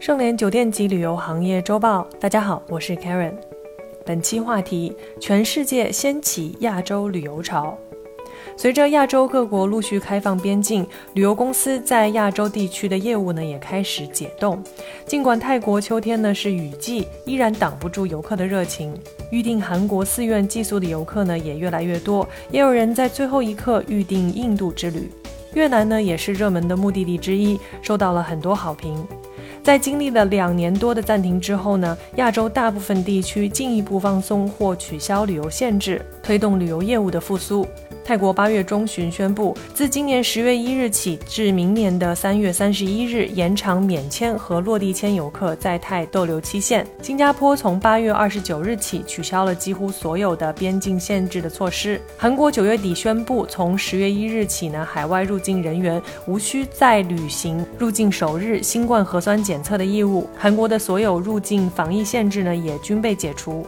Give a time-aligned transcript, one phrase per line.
[0.00, 3.32] 盛联酒店及旅游行业周报，大家好，我是 Karen。
[4.06, 7.76] 本期话题：全世界掀起亚洲旅游潮。
[8.56, 14.62] 随着亚洲各国陆续开放边境，旅游公司在亚洲地区的业务呢也开始解冻。
[15.04, 18.94] 尽管泰国秋天呢是雨季，依然挡不住游客的热情。
[19.32, 25.10] 预定韩国寺院寄宿的游客呢也越来越多，也有人在最后一刻预定印度之旅。
[25.54, 29.04] 越南呢也是热门的目的地之一，受到了很多好评。
[29.62, 37.66] 在经历了两年多的暂停之后呢，亚洲大部分地区进一步放松或取消旅游限制，推动旅游业务的复苏。
[38.08, 46.86] 泰国八月中旬宣布，自今年十月一日起至明年的三月三十一日，延长免签和落地签游客在泰逗留期限。
[47.02, 52.00] 新加坡从八月二十九日起取消了几乎所有的边境限制的措施。
[52.16, 60.26] 韩国九月底宣布，从十月一日起呢，海外入境人员无需再履行入境首日新冠核酸检测的义务。
[60.34, 63.66] 韩国的所有入境防疫限制呢，也均被解除。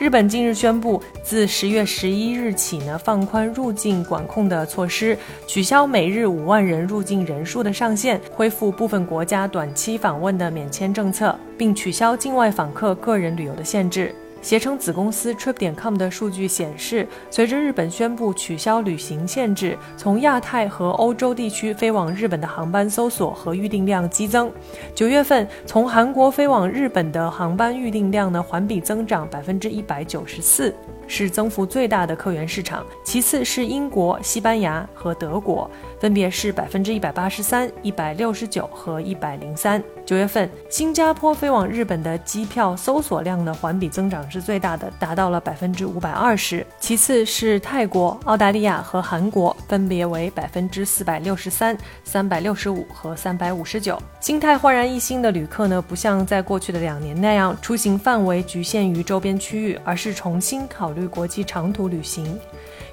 [0.00, 5.14] 日本近日宣布，自十月十一日起呢，放宽入境管控的措施，
[5.46, 14.14] 取消每日五万人入境人数的上限，恢复部分国家短期访问的免签政策，并取消境外访客个人旅游的限制。
[14.42, 24.50] 携程子公司 Trip 点 com 的数据显示，随着日本宣布取消旅行限制，从亚太和欧洲地区飞往日本的航班搜索和预订量激增。
[24.94, 30.74] 九月份，从韩国飞往日本的航班预订量呢，环比增长百分之一百九十四。
[31.12, 39.82] 是增幅最大的客源市场，其次是英国、西班牙和德国，分别是百分之一百八十三、一百六十九和一百零三。
[40.06, 46.66] 九月份，新加坡飞往日本的机票搜索量呢，环比增长是最大的，达到了百分之五百二十。
[46.78, 54.00] 其次是泰国、澳大利亚和韩国，分别为百分之四百六十三、三百六十五和三百五十九。
[54.20, 61.00] 心态焕然一新的旅客呢，不像在过去的两年那样，出行范围局限于周边区域，而是重新考虑。
[61.10, 62.38] 国际长途旅行，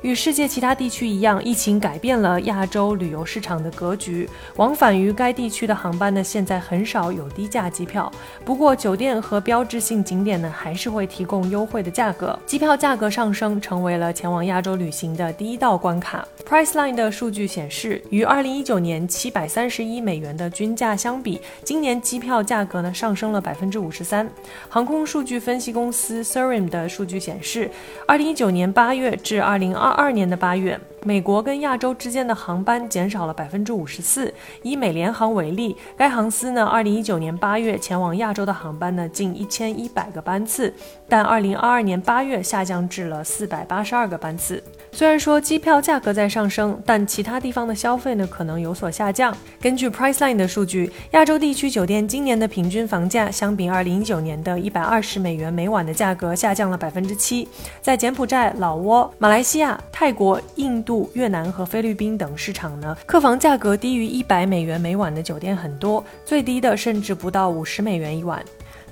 [0.02, 4.27] 与世界其他地区一样，疫情改变了亚洲旅游市场的格局。
[4.55, 8.11] 往返于该地区的航班呢，现在很少有低价机票。
[8.43, 12.39] 不过，酒店和标志性景点呢，还是会提供优惠的价格。
[12.45, 16.26] 机票价格上升，成为了前往亚洲旅行的第一道关卡。
[16.49, 24.27] Priceline 的数据显示，与二零一九年七百三十一美元的均价相比，今年机票价格呢上升了百分之五十三。
[24.70, 27.70] 航空数据分析公司 Serim 的数据显示。
[28.08, 34.34] 二零一九年八月至二零二二年的八月，美国跟亚洲之间的航班减少了百分之五十四。
[34.62, 40.73] 以美联航为例，该航司呢，二零一九年八月前往亚洲的航班呢近一千一百个班次，
[41.08, 44.62] 但二零二二年八月下降至了四百八十二个班次。
[44.92, 49.34] 虽然说机票价格在上升，但其他地方的消费呢可能有所下降。
[49.62, 57.48] 根据 Priceline 的数据，亚洲地区酒店今年的平均房价相比2019年的一百二十美元每晚的价格下降了百分之七。
[57.82, 68.43] 在柬埔寨、老挝、马来西亚、泰国、印度、越南和菲律宾等市场呢，客房价格低于一百美元每晚的酒店很多，最低的甚至不到五十美元一晚。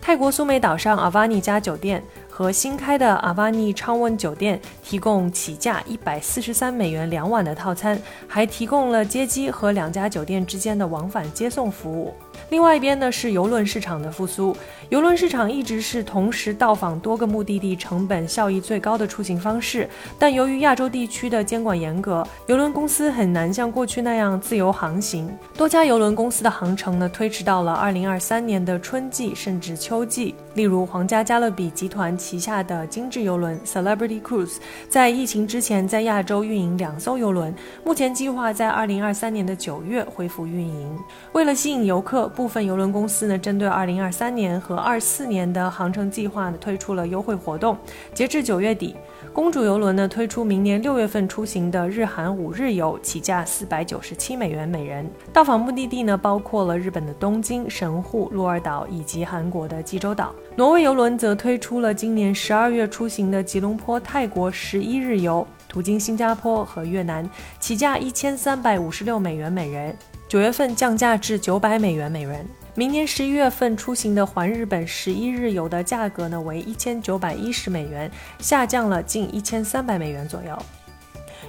[0.01, 2.03] 泰国苏梅岛上阿瓦尼加酒店。
[2.37, 7.97] 和新开的阿瓦尼昌温酒店提供起价一百四十三美元两晚的套餐，
[8.27, 12.13] 还提供了接机和两家酒店之间的往返接送服务。
[12.49, 14.55] 另外一边呢是邮轮市场的复苏，
[14.89, 30.35] 邮轮市场一直是同时到访多个目的地成本效益最高的出行方式，但由于亚洲地区的监管严格，邮轮公司很难像过去那样自由航行，多家邮轮公司的航程呢推迟到了二零二三年的春季甚至秋季。
[30.55, 34.55] 例如皇家加勒比集团旗下的精致游轮 Celebrity Cruise，
[34.89, 37.53] 在疫情之前在亚洲运营两艘游轮，
[37.83, 40.97] 目前计划在二零二三年的九月恢复运营。
[41.33, 42.15] 为了吸引游客。
[42.35, 47.77] 部分游轮公司呢，针对二零二三年和二四年的航程计划呢，推出了优惠活动。
[48.13, 48.95] 截至九月底，
[49.31, 55.09] 公主游轮呢推出明年六月份出行的日韩五日游，起价四百九十七美元每人。
[55.31, 60.33] 到访目的地呢，包括了日本的东京、神户、鹿儿岛以及韩国的济州岛。
[60.55, 67.29] 挪威游轮则推出了今今年十二月出行的吉隆坡泰国十一日游，途经新加坡和越南，
[67.59, 69.93] 起价一千三百五十六美元每人。
[70.29, 78.09] 九月份降价至九百美元每人，明年十一月份出行的环日本十一日游的价格呢为一千九百一十美元，
[78.39, 80.57] 下降了近一千三百美元左右。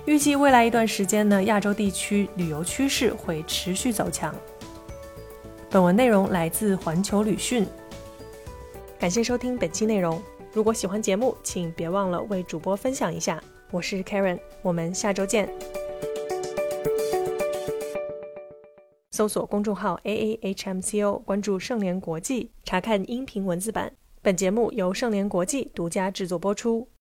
[0.05, 4.35] 预计未来一段时间呢，亚洲地区旅游趋势会持续走强。
[5.71, 7.65] 本文内容来自环球旅讯，
[8.99, 10.21] 感谢收听本期内容。
[10.57, 13.39] 如果喜欢节目，请别忘了为主播分享一下。
[13.71, 15.47] 我是 Karen，我们下周见。
[19.11, 23.93] 搜索公众号 A A H M C O，关注盛联国际，查看音频文字版。
[24.23, 26.89] 本节目由盛联国际独家制作播出。